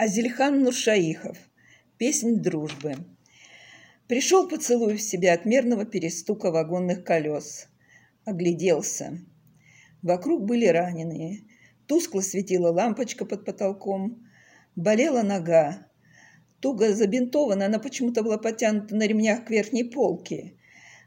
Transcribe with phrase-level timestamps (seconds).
[0.00, 1.36] Азельхан Нуршаихов.
[1.96, 2.94] Песнь дружбы.
[4.06, 7.66] Пришел поцелуй в себя от мерного перестука вагонных колес.
[8.24, 9.18] Огляделся.
[10.02, 11.40] Вокруг были раненые.
[11.88, 14.24] Тускло светила лампочка под потолком.
[14.76, 15.88] Болела нога.
[16.60, 20.54] Туго забинтована, она почему-то была потянута на ремнях к верхней полке.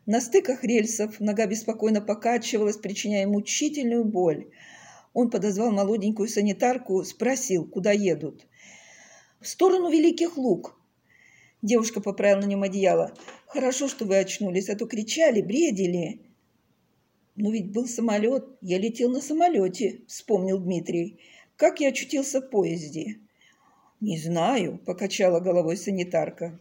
[0.05, 4.51] На стыках рельсов нога беспокойно покачивалась, причиняя мучительную боль.
[5.13, 8.45] Он подозвал молоденькую санитарку, спросил, куда едут
[9.41, 10.77] в сторону Великих Луг.
[11.61, 13.13] Девушка поправила на нем одеяло.
[13.47, 16.21] Хорошо, что вы очнулись, а то кричали, бредили.
[17.35, 21.19] Но ведь был самолет, я летел на самолете, вспомнил Дмитрий.
[21.55, 23.19] Как я очутился в поезде?
[23.99, 26.59] Не знаю, покачала головой санитарка.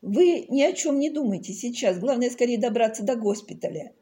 [0.00, 3.92] Вы ни о чем не думайте сейчас, главное скорее добраться до госпиталя.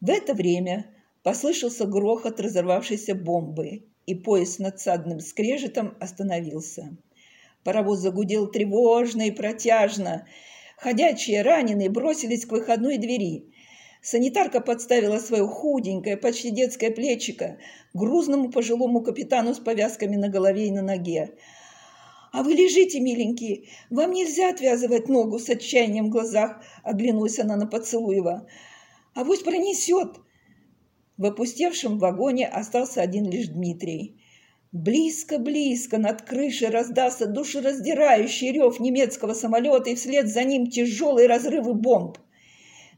[0.00, 0.86] В это время
[1.22, 6.96] послышался грохот разорвавшейся бомбы и поезд с надсадным скрежетом остановился.
[7.64, 10.26] Паровоз загудел тревожно и протяжно.
[10.76, 13.52] Ходячие раненые бросились к выходной двери.
[14.00, 17.58] Санитарка подставила свое худенькое, почти детское плечико
[17.94, 21.36] грузному пожилому капитану с повязками на голове и на ноге.
[22.32, 27.66] «А вы лежите, миленькие, вам нельзя отвязывать ногу с отчаянием в глазах»,— оглянулась она на
[27.66, 28.48] Поцелуева.
[29.14, 30.16] «А вось пронесет»,
[31.22, 34.20] в опустевшем вагоне остался один лишь Дмитрий.
[34.72, 42.18] Близко-близко над крышей раздался душераздирающий рев немецкого самолета, и вслед за ним тяжелые разрывы бомб.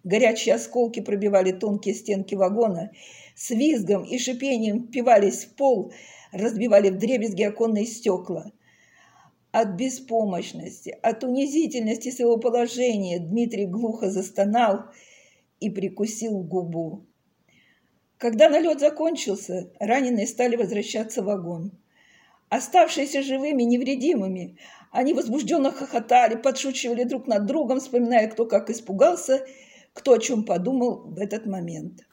[0.05, 2.93] Горячие осколки пробивали тонкие стенки вагона,
[3.35, 5.93] с визгом и шипением впивались в пол,
[6.33, 8.53] разбивали вдребезги оконные стекла.
[9.53, 14.85] От беспомощности, от унизительности своего положения Дмитрий глухо застонал
[15.61, 17.05] и прикусил губу.
[18.25, 21.73] Когда налет закончился, раненые стали возвращаться в вагон.
[22.49, 24.57] Оставшиеся живыми, невредимыми,
[24.91, 29.45] они возбужденно хохотали, подшучивали друг над другом, вспоминая, кто как испугался,
[29.93, 32.07] кто о чем подумал в этот момент.